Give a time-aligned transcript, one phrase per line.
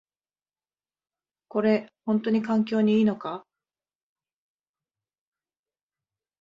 [1.47, 3.45] これ、ほんとに環境にいいのか？